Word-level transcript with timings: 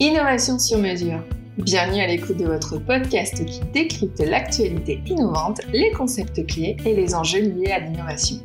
Innovation 0.00 0.60
sur 0.60 0.78
mesure. 0.78 1.24
Bienvenue 1.56 2.00
à 2.00 2.06
l'écoute 2.06 2.36
de 2.36 2.46
votre 2.46 2.78
podcast 2.78 3.44
qui 3.44 3.60
décrypte 3.74 4.20
l'actualité 4.20 5.02
innovante, 5.04 5.60
les 5.72 5.90
concepts 5.90 6.46
clés 6.46 6.76
et 6.84 6.94
les 6.94 7.16
enjeux 7.16 7.40
liés 7.40 7.72
à 7.72 7.80
l'innovation. 7.80 8.36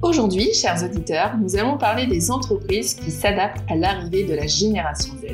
Aujourd'hui, 0.00 0.48
chers 0.54 0.82
auditeurs, 0.82 1.36
nous 1.36 1.56
allons 1.56 1.76
parler 1.76 2.06
des 2.06 2.30
entreprises 2.30 2.94
qui 2.94 3.10
s'adaptent 3.10 3.62
à 3.70 3.74
l'arrivée 3.76 4.24
de 4.24 4.32
la 4.32 4.46
génération 4.46 5.12
Z. 5.20 5.26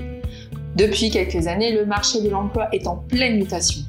Depuis 0.74 1.10
quelques 1.10 1.46
années, 1.46 1.70
le 1.70 1.86
marché 1.86 2.20
de 2.20 2.28
l'emploi 2.28 2.66
est 2.72 2.88
en 2.88 2.96
pleine 2.96 3.36
mutation, 3.36 3.82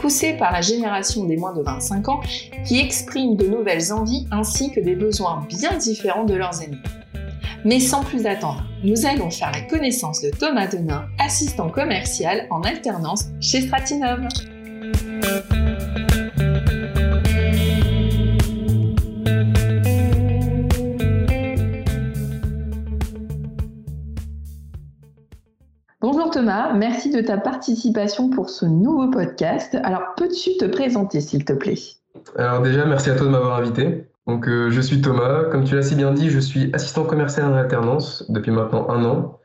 poussé 0.00 0.32
par 0.38 0.52
la 0.52 0.62
génération 0.62 1.26
des 1.26 1.36
moins 1.36 1.52
de 1.52 1.60
25 1.60 2.08
ans 2.08 2.20
qui 2.64 2.80
exprime 2.80 3.36
de 3.36 3.46
nouvelles 3.46 3.92
envies 3.92 4.26
ainsi 4.30 4.72
que 4.72 4.80
des 4.80 4.94
besoins 4.94 5.46
bien 5.50 5.76
différents 5.76 6.24
de 6.24 6.32
leurs 6.32 6.62
aînés. 6.62 6.78
Mais 7.64 7.78
sans 7.78 8.02
plus 8.02 8.26
attendre, 8.26 8.64
nous 8.82 9.06
allons 9.06 9.30
faire 9.30 9.52
la 9.52 9.60
connaissance 9.62 10.20
de 10.20 10.30
Thomas 10.30 10.66
Denain, 10.66 11.06
assistant 11.20 11.68
commercial 11.70 12.48
en 12.50 12.60
alternance 12.62 13.26
chez 13.40 13.60
Stratinov. 13.60 14.26
Bonjour 26.00 26.30
Thomas, 26.30 26.72
merci 26.72 27.10
de 27.10 27.20
ta 27.20 27.38
participation 27.38 28.28
pour 28.28 28.50
ce 28.50 28.66
nouveau 28.66 29.08
podcast. 29.08 29.76
Alors, 29.84 30.02
peux-tu 30.16 30.56
te 30.56 30.64
présenter 30.64 31.20
s'il 31.20 31.44
te 31.44 31.52
plaît? 31.52 31.78
Alors 32.36 32.60
déjà, 32.62 32.84
merci 32.86 33.10
à 33.10 33.14
toi 33.14 33.26
de 33.26 33.30
m'avoir 33.30 33.58
invité. 33.58 34.11
Donc, 34.26 34.48
euh, 34.48 34.70
je 34.70 34.80
suis 34.80 35.00
Thomas. 35.00 35.44
Comme 35.50 35.64
tu 35.64 35.74
l'as 35.74 35.82
si 35.82 35.94
bien 35.94 36.12
dit, 36.12 36.30
je 36.30 36.38
suis 36.38 36.70
assistant 36.72 37.04
commercial 37.04 37.46
en 37.46 37.54
alternance 37.54 38.24
depuis 38.30 38.52
maintenant 38.52 38.88
un 38.88 39.04
an. 39.04 39.38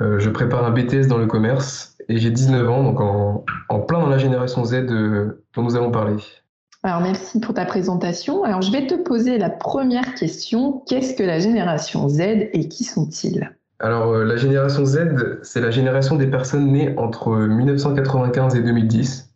Euh, 0.00 0.18
je 0.18 0.30
prépare 0.30 0.64
un 0.64 0.70
BTS 0.70 1.06
dans 1.08 1.18
le 1.18 1.26
commerce 1.26 1.96
et 2.08 2.18
j'ai 2.18 2.30
19 2.30 2.68
ans, 2.68 2.82
donc 2.82 3.00
en, 3.00 3.80
plein 3.80 4.00
dans 4.00 4.08
la 4.08 4.18
génération 4.18 4.64
Z 4.64 4.74
euh, 4.74 5.44
dont 5.54 5.62
nous 5.62 5.76
allons 5.76 5.90
parler. 5.90 6.16
Alors, 6.82 7.00
merci 7.02 7.40
pour 7.40 7.54
ta 7.54 7.66
présentation. 7.66 8.42
Alors, 8.44 8.62
je 8.62 8.72
vais 8.72 8.86
te 8.86 8.94
poser 8.94 9.36
la 9.36 9.50
première 9.50 10.14
question. 10.14 10.82
Qu'est-ce 10.86 11.14
que 11.14 11.22
la 11.22 11.38
génération 11.38 12.08
Z 12.08 12.20
et 12.20 12.68
qui 12.68 12.84
sont-ils? 12.84 13.50
Alors, 13.78 14.14
la 14.16 14.36
génération 14.36 14.84
Z, 14.84 15.40
c'est 15.42 15.60
la 15.60 15.70
génération 15.70 16.16
des 16.16 16.26
personnes 16.26 16.72
nées 16.72 16.94
entre 16.98 17.36
1995 17.36 18.54
et 18.54 18.62
2010. 18.62 19.29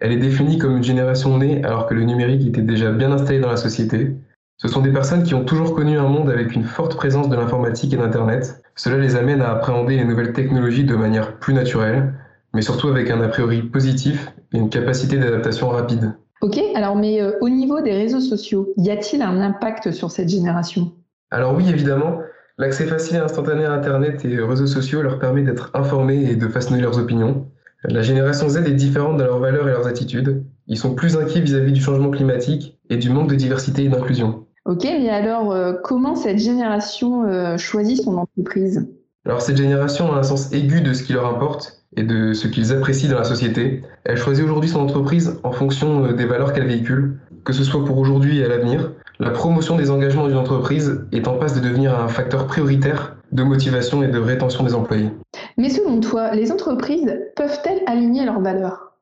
Elle 0.00 0.12
est 0.12 0.18
définie 0.18 0.58
comme 0.58 0.76
une 0.76 0.82
génération 0.82 1.38
née 1.38 1.64
alors 1.64 1.86
que 1.86 1.94
le 1.94 2.04
numérique 2.04 2.46
était 2.46 2.62
déjà 2.62 2.90
bien 2.90 3.12
installé 3.12 3.40
dans 3.40 3.50
la 3.50 3.56
société. 3.56 4.16
Ce 4.56 4.68
sont 4.68 4.82
des 4.82 4.92
personnes 4.92 5.22
qui 5.22 5.34
ont 5.34 5.44
toujours 5.44 5.74
connu 5.74 5.98
un 5.98 6.08
monde 6.08 6.30
avec 6.30 6.54
une 6.54 6.64
forte 6.64 6.96
présence 6.96 7.28
de 7.28 7.36
l'informatique 7.36 7.92
et 7.92 7.96
d'Internet. 7.96 8.62
Cela 8.76 8.98
les 8.98 9.16
amène 9.16 9.42
à 9.42 9.50
appréhender 9.50 9.96
les 9.96 10.04
nouvelles 10.04 10.32
technologies 10.32 10.84
de 10.84 10.94
manière 10.94 11.38
plus 11.38 11.54
naturelle, 11.54 12.14
mais 12.52 12.62
surtout 12.62 12.88
avec 12.88 13.10
un 13.10 13.20
a 13.20 13.28
priori 13.28 13.62
positif 13.62 14.32
et 14.52 14.58
une 14.58 14.70
capacité 14.70 15.18
d'adaptation 15.18 15.68
rapide. 15.68 16.14
Ok, 16.40 16.58
alors 16.74 16.96
mais 16.96 17.20
euh, 17.20 17.32
au 17.40 17.48
niveau 17.48 17.80
des 17.80 17.92
réseaux 17.92 18.20
sociaux, 18.20 18.72
y 18.76 18.90
a-t-il 18.90 19.22
un 19.22 19.40
impact 19.40 19.92
sur 19.92 20.10
cette 20.10 20.28
génération? 20.28 20.92
Alors 21.30 21.54
oui, 21.54 21.68
évidemment. 21.68 22.20
L'accès 22.58 22.86
facile 22.86 23.16
et 23.16 23.20
instantané 23.20 23.64
à 23.64 23.72
Internet 23.72 24.24
et 24.24 24.38
aux 24.38 24.46
réseaux 24.46 24.66
sociaux 24.66 25.02
leur 25.02 25.18
permet 25.18 25.42
d'être 25.42 25.70
informés 25.74 26.30
et 26.30 26.36
de 26.36 26.46
façonner 26.46 26.80
leurs 26.80 26.98
opinions. 26.98 27.48
La 27.86 28.00
génération 28.00 28.48
Z 28.48 28.66
est 28.66 28.72
différente 28.72 29.18
dans 29.18 29.24
leurs 29.24 29.40
valeurs 29.40 29.68
et 29.68 29.72
leurs 29.72 29.86
attitudes. 29.86 30.42
Ils 30.68 30.78
sont 30.78 30.94
plus 30.94 31.16
inquiets 31.16 31.40
vis-à-vis 31.40 31.72
du 31.72 31.82
changement 31.82 32.10
climatique 32.10 32.78
et 32.88 32.96
du 32.96 33.10
manque 33.10 33.28
de 33.28 33.34
diversité 33.34 33.84
et 33.84 33.88
d'inclusion. 33.88 34.46
Ok, 34.64 34.84
mais 34.84 35.10
alors 35.10 35.52
euh, 35.52 35.74
comment 35.84 36.14
cette 36.14 36.38
génération 36.38 37.24
euh, 37.24 37.58
choisit 37.58 38.02
son 38.02 38.16
entreprise? 38.16 38.88
Alors 39.26 39.42
cette 39.42 39.58
génération 39.58 40.12
a 40.12 40.18
un 40.18 40.22
sens 40.22 40.50
aigu 40.52 40.80
de 40.80 40.94
ce 40.94 41.02
qui 41.02 41.12
leur 41.12 41.26
importe 41.26 41.84
et 41.96 42.02
de 42.02 42.32
ce 42.32 42.48
qu'ils 42.48 42.72
apprécient 42.72 43.10
dans 43.10 43.18
la 43.18 43.24
société. 43.24 43.82
Elle 44.04 44.16
choisit 44.16 44.44
aujourd'hui 44.44 44.70
son 44.70 44.80
entreprise 44.80 45.38
en 45.42 45.52
fonction 45.52 46.06
euh, 46.06 46.12
des 46.14 46.24
valeurs 46.24 46.54
qu'elle 46.54 46.66
véhicule, 46.66 47.18
que 47.44 47.52
ce 47.52 47.64
soit 47.64 47.84
pour 47.84 47.98
aujourd'hui 47.98 48.38
et 48.38 48.44
à 48.44 48.48
l'avenir. 48.48 48.92
La 49.24 49.30
promotion 49.30 49.76
des 49.76 49.90
engagements 49.90 50.28
d'une 50.28 50.36
entreprise 50.36 51.06
est 51.10 51.26
en 51.26 51.38
passe 51.38 51.54
de 51.54 51.66
devenir 51.66 51.98
un 51.98 52.08
facteur 52.08 52.46
prioritaire 52.46 53.16
de 53.32 53.42
motivation 53.42 54.02
et 54.02 54.08
de 54.08 54.18
rétention 54.18 54.64
des 54.64 54.74
employés. 54.74 55.10
Mais 55.56 55.70
selon 55.70 55.98
toi, 56.00 56.32
les 56.32 56.52
entreprises 56.52 57.10
peuvent-elles 57.34 57.80
aligner 57.86 58.26
leurs 58.26 58.42
valeurs? 58.42 58.92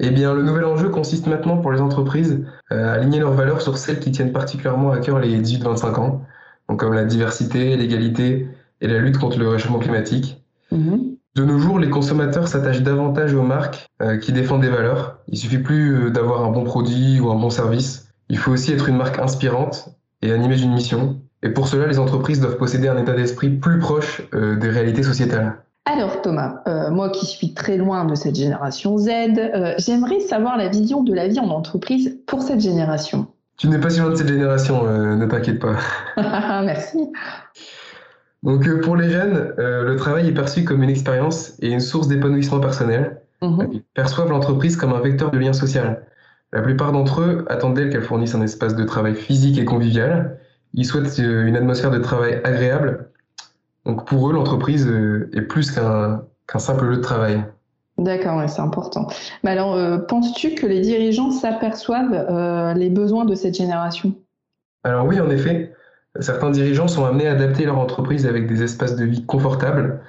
Eh 0.00 0.10
bien, 0.10 0.34
le 0.34 0.42
nouvel 0.42 0.64
enjeu 0.64 0.88
consiste 0.88 1.28
maintenant 1.28 1.58
pour 1.58 1.70
les 1.70 1.80
entreprises 1.80 2.44
à 2.70 2.90
aligner 2.90 3.20
leurs 3.20 3.34
valeurs 3.34 3.62
sur 3.62 3.78
celles 3.78 4.00
qui 4.00 4.10
tiennent 4.10 4.32
particulièrement 4.32 4.90
à 4.90 4.98
cœur 4.98 5.20
les 5.20 5.40
18-25 5.40 6.00
ans, 6.00 6.22
donc 6.68 6.80
comme 6.80 6.92
la 6.92 7.04
diversité, 7.04 7.76
l'égalité 7.76 8.48
et 8.80 8.88
la 8.88 8.98
lutte 8.98 9.18
contre 9.18 9.38
le 9.38 9.48
réchauffement 9.48 9.78
climatique. 9.78 10.42
Mhm. 10.72 11.14
De 11.36 11.44
nos 11.44 11.60
jours, 11.60 11.78
les 11.78 11.88
consommateurs 11.88 12.48
s'attachent 12.48 12.82
davantage 12.82 13.32
aux 13.32 13.42
marques 13.42 13.86
euh, 14.02 14.16
qui 14.16 14.32
défendent 14.32 14.62
des 14.62 14.70
valeurs. 14.70 15.18
Il 15.28 15.38
suffit 15.38 15.58
plus 15.58 15.94
euh, 15.94 16.10
d'avoir 16.10 16.44
un 16.44 16.50
bon 16.50 16.64
produit 16.64 17.20
ou 17.20 17.30
un 17.30 17.36
bon 17.36 17.50
service. 17.50 18.09
Il 18.30 18.38
faut 18.38 18.52
aussi 18.52 18.72
être 18.72 18.88
une 18.88 18.96
marque 18.96 19.18
inspirante 19.18 19.88
et 20.22 20.32
animée 20.32 20.54
d'une 20.54 20.72
mission. 20.72 21.20
Et 21.42 21.50
pour 21.50 21.66
cela, 21.66 21.86
les 21.88 21.98
entreprises 21.98 22.40
doivent 22.40 22.56
posséder 22.56 22.86
un 22.86 22.96
état 22.96 23.12
d'esprit 23.12 23.50
plus 23.50 23.80
proche 23.80 24.22
euh, 24.34 24.56
des 24.56 24.70
réalités 24.70 25.02
sociétales. 25.02 25.56
Alors 25.84 26.22
Thomas, 26.22 26.62
euh, 26.68 26.90
moi 26.90 27.10
qui 27.10 27.26
suis 27.26 27.54
très 27.54 27.76
loin 27.76 28.04
de 28.04 28.14
cette 28.14 28.36
génération 28.36 28.98
Z, 28.98 29.08
euh, 29.08 29.74
j'aimerais 29.78 30.20
savoir 30.20 30.56
la 30.56 30.68
vision 30.68 31.02
de 31.02 31.12
la 31.12 31.26
vie 31.26 31.40
en 31.40 31.48
entreprise 31.48 32.18
pour 32.26 32.42
cette 32.42 32.60
génération. 32.60 33.26
Tu 33.56 33.68
n'es 33.68 33.78
pas 33.78 33.90
si 33.90 33.98
loin 33.98 34.10
de 34.10 34.14
cette 34.14 34.28
génération, 34.28 34.84
ne 34.84 35.26
t'inquiète 35.26 35.58
pas. 35.58 35.76
Merci. 36.64 36.98
Donc 38.42 38.80
pour 38.80 38.96
les 38.96 39.10
jeunes, 39.10 39.52
le 39.58 39.96
travail 39.96 40.28
est 40.28 40.32
perçu 40.32 40.64
comme 40.64 40.82
une 40.82 40.88
expérience 40.88 41.52
et 41.60 41.68
une 41.68 41.80
source 41.80 42.08
d'épanouissement 42.08 42.60
personnel. 42.60 43.20
Mhm. 43.42 43.68
Ils 43.72 43.82
perçoivent 43.92 44.30
l'entreprise 44.30 44.76
comme 44.76 44.94
un 44.94 45.00
vecteur 45.00 45.30
de 45.30 45.38
lien 45.38 45.52
social. 45.52 46.06
La 46.52 46.62
plupart 46.62 46.92
d'entre 46.92 47.20
eux 47.20 47.44
attendent 47.48 47.74
d'elle 47.74 47.90
qu'elle 47.90 48.02
fournisse 48.02 48.34
un 48.34 48.42
espace 48.42 48.74
de 48.74 48.84
travail 48.84 49.14
physique 49.14 49.58
et 49.58 49.64
convivial 49.64 50.40
ils 50.74 50.86
souhaitent 50.86 51.18
euh, 51.18 51.46
une 51.46 51.56
atmosphère 51.56 51.90
de 51.90 51.98
travail 51.98 52.40
agréable. 52.44 53.10
Donc 53.86 54.06
pour 54.06 54.28
eux, 54.28 54.32
l'entreprise 54.32 54.86
euh, 54.86 55.30
est 55.34 55.42
plus 55.42 55.70
qu'un 55.70 56.22
simple 56.58 56.86
lieu 56.86 56.96
de 56.96 57.02
travail. 57.02 57.42
D'accord, 57.98 58.42
c'est 58.48 58.62
important. 58.62 59.08
Mais 59.44 59.50
alors, 59.50 59.74
euh, 59.74 59.98
penses-tu 59.98 60.54
que 60.54 60.66
les 60.66 60.80
dirigeants 60.80 61.30
s'aperçoivent 61.30 62.74
les 62.74 62.88
besoins 62.88 63.24
de 63.24 63.34
cette 63.34 63.56
génération? 63.56 64.14
Alors 64.84 65.06
oui, 65.06 65.20
en 65.20 65.28
effet. 65.28 65.74
Certains 66.18 66.50
dirigeants 66.50 66.88
sont 66.88 67.04
amenés 67.04 67.28
à 67.28 67.32
adapter 67.32 67.64
leur 67.64 67.78
entreprise 67.78 68.26
avec 68.26 68.48
des 68.48 68.64
espaces 68.64 68.96
de 68.96 69.04
vie 69.04 69.24
confortables, 69.26 70.00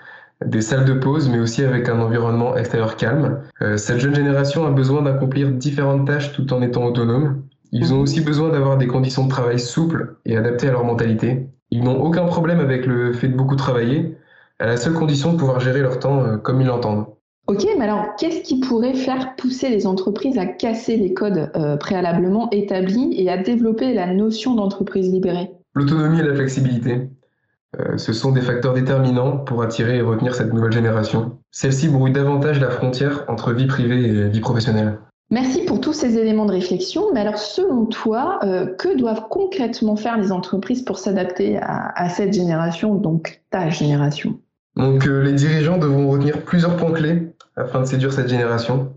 des 0.45 0.61
salles 0.61 0.85
de 0.85 0.93
pause, 0.93 1.29
mais 1.29 1.39
aussi 1.39 1.63
avec 1.63 1.89
un 1.89 1.99
environnement 1.99 2.55
extérieur 2.55 2.95
calme. 2.95 3.41
cette 3.77 3.99
jeune 3.99 4.15
génération 4.15 4.65
a 4.65 4.71
besoin 4.71 5.01
d'accomplir 5.01 5.51
différentes 5.51 6.07
tâches 6.07 6.33
tout 6.33 6.51
en 6.53 6.61
étant 6.61 6.85
autonome. 6.85 7.43
Ils 7.71 7.93
ont 7.93 7.97
mhm. 7.97 8.03
aussi 8.03 8.21
besoin 8.21 8.49
d'avoir 8.49 8.77
des 8.77 8.87
conditions 8.87 9.25
de 9.25 9.29
travail 9.29 9.59
souples 9.59 10.17
et 10.25 10.35
adaptées 10.35 10.67
à 10.67 10.71
leur 10.71 10.83
mentalité. 10.83 11.47
Ils 11.71 11.83
n'ont 11.83 12.01
aucun 12.01 12.25
problème 12.25 12.59
avec 12.59 12.85
le 12.85 13.13
fait 13.13 13.29
de 13.29 13.35
beaucoup 13.35 13.55
travailler, 13.55 14.17
à 14.59 14.65
la 14.65 14.77
seule 14.77 14.93
condition 14.93 15.33
de 15.33 15.37
pouvoir 15.37 15.59
gérer 15.59 15.81
leur 15.81 15.99
temps 15.99 16.21
euh, 16.21 16.37
comme 16.37 16.61
ils 16.61 16.67
l'entendent. 16.67 17.05
Ok, 17.47 17.65
mais 17.77 17.85
alors 17.85 18.15
qu'est-ce 18.17 18.41
qui 18.41 18.59
pourrait 18.59 18.93
faire 18.93 19.35
pousser 19.35 19.69
les 19.69 19.87
entreprises 19.87 20.37
à 20.37 20.45
casser 20.45 20.97
les 20.97 21.13
codes 21.13 21.49
euh, 21.55 21.77
préalablement 21.77 22.49
établis 22.51 23.13
et 23.17 23.29
à 23.29 23.37
développer 23.37 23.93
la 23.93 24.13
notion 24.13 24.53
d'entreprise 24.53 25.11
libérée? 25.11 25.51
L'autonomie 25.73 26.19
et 26.19 26.23
la 26.23 26.35
flexibilité. 26.35 27.09
Euh, 27.79 27.97
ce 27.97 28.11
sont 28.11 28.31
des 28.31 28.41
facteurs 28.41 28.73
déterminants 28.73 29.37
pour 29.37 29.63
attirer 29.63 29.97
et 29.97 30.01
retenir 30.01 30.35
cette 30.35 30.53
nouvelle 30.53 30.73
génération. 30.73 31.37
Celle-ci 31.51 31.87
brouille 31.87 32.11
davantage 32.11 32.59
la 32.59 32.69
frontière 32.69 33.23
entre 33.27 33.53
vie 33.53 33.67
privée 33.67 34.03
et 34.03 34.29
vie 34.29 34.41
professionnelle. 34.41 34.99
Merci 35.29 35.63
pour 35.63 35.79
tous 35.79 35.93
ces 35.93 36.17
éléments 36.17 36.45
de 36.45 36.51
réflexion. 36.51 37.13
Mais 37.13 37.21
alors, 37.21 37.37
selon 37.37 37.85
toi, 37.85 38.39
euh, 38.43 38.65
que 38.65 38.97
doivent 38.97 39.29
concrètement 39.29 39.95
faire 39.95 40.17
les 40.17 40.33
entreprises 40.33 40.81
pour 40.81 40.99
s'adapter 40.99 41.57
à, 41.57 42.09
cette 42.09 42.33
génération, 42.33 42.95
donc 42.95 43.41
ta 43.49 43.69
génération? 43.69 44.37
Donc, 44.75 45.07
euh, 45.07 45.21
les 45.21 45.31
dirigeants 45.31 45.77
devront 45.77 46.09
retenir 46.09 46.41
plusieurs 46.41 46.75
points 46.75 46.91
clés 46.91 47.33
afin 47.55 47.79
de 47.79 47.85
séduire 47.85 48.11
cette 48.11 48.27
génération. 48.27 48.93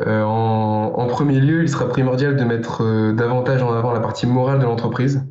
Euh, 0.00 0.22
en, 0.22 1.06
premier 1.06 1.38
lieu, 1.38 1.62
il 1.62 1.68
sera 1.68 1.88
primordial 1.88 2.36
de 2.36 2.44
mettre 2.44 3.12
davantage 3.12 3.62
en 3.62 3.72
avant 3.72 3.92
la 3.92 4.00
partie 4.00 4.26
morale 4.26 4.58
de 4.58 4.64
l'entreprise. 4.64 5.22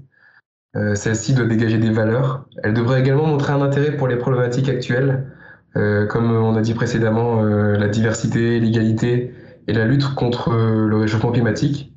Celle-ci 0.93 1.33
doit 1.33 1.47
dégager 1.47 1.79
des 1.79 1.89
valeurs. 1.89 2.45
Elle 2.61 2.73
devrait 2.73 2.99
également 2.99 3.25
montrer 3.25 3.51
un 3.51 3.61
intérêt 3.61 3.97
pour 3.97 4.07
les 4.07 4.15
problématiques 4.15 4.69
actuelles, 4.69 5.31
comme 5.73 6.31
on 6.31 6.55
a 6.55 6.61
dit 6.61 6.75
précédemment, 6.75 7.41
la 7.41 7.87
diversité, 7.87 8.59
l'égalité, 8.59 9.33
et 9.67 9.73
la 9.73 9.85
lutte 9.85 10.15
contre 10.15 10.49
euh, 10.49 10.87
le 10.87 10.97
réchauffement 10.97 11.31
climatique. 11.31 11.93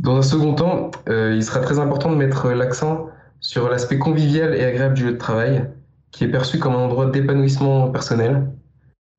Dans 0.00 0.16
un 0.16 0.22
second 0.22 0.54
temps, 0.54 0.90
euh, 1.08 1.32
il 1.34 1.42
sera 1.42 1.60
très 1.60 1.78
important 1.78 2.10
de 2.10 2.16
mettre 2.16 2.50
l'accent 2.50 3.08
sur 3.40 3.68
l'aspect 3.68 3.98
convivial 3.98 4.54
et 4.54 4.64
agréable 4.64 4.94
du 4.94 5.04
lieu 5.04 5.12
de 5.12 5.18
travail, 5.18 5.70
qui 6.10 6.24
est 6.24 6.28
perçu 6.28 6.58
comme 6.58 6.74
un 6.74 6.78
endroit 6.78 7.06
d'épanouissement 7.06 7.90
personnel. 7.90 8.50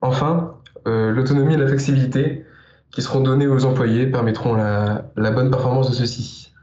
Enfin, 0.01 0.55
euh, 0.87 1.11
l'autonomie 1.11 1.53
et 1.53 1.57
la 1.57 1.67
flexibilité 1.67 2.45
qui 2.91 3.01
seront 3.01 3.21
données 3.21 3.47
aux 3.47 3.65
employés 3.65 4.07
permettront 4.07 4.53
la, 4.53 5.31
bonne 5.31 5.49
performance 5.49 5.89
de 5.89 5.95
ceux-ci. 5.95 6.53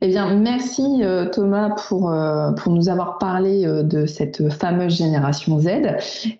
Eh 0.00 0.08
bien, 0.08 0.34
merci 0.36 1.02
Thomas 1.32 1.70
pour, 1.88 2.12
pour 2.56 2.72
nous 2.72 2.88
avoir 2.88 3.18
parlé 3.18 3.64
de 3.64 4.06
cette 4.06 4.50
fameuse 4.50 4.96
génération 4.96 5.58
Z. 5.60 5.68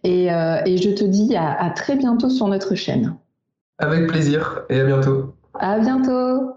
Et, 0.04 0.26
et 0.26 0.76
je 0.76 0.90
te 0.90 1.04
dis 1.04 1.36
à, 1.36 1.52
à 1.62 1.70
très 1.70 1.96
bientôt 1.96 2.30
sur 2.30 2.48
notre 2.48 2.74
chaîne. 2.74 3.14
Avec 3.78 4.08
plaisir 4.08 4.62
et 4.68 4.80
à 4.80 4.84
bientôt. 4.84 5.34
À 5.54 5.78
bientôt. 5.78 6.52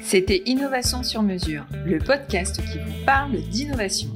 C'était 0.00 0.42
Innovation 0.46 1.02
sur 1.02 1.22
mesure, 1.22 1.66
le 1.84 1.98
podcast 1.98 2.56
qui 2.56 2.78
vous 2.78 3.04
parle 3.04 3.32
d'innovation. 3.50 4.10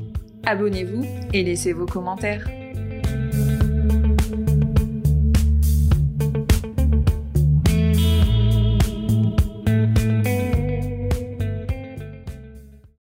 Abonnez-vous 0.46 1.04
et 1.32 1.42
laissez 1.42 1.72
vos 1.72 1.86
commentaires. 1.86 2.46